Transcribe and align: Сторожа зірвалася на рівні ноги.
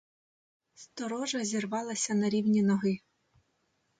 Сторожа 0.83 1.41
зірвалася 1.49 2.13
на 2.21 2.29
рівні 2.37 2.63
ноги. 2.69 2.97